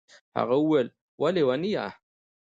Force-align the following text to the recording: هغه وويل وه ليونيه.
هغه 0.37 0.55
وويل 0.59 0.87
وه 1.21 1.29
ليونيه. 1.35 1.85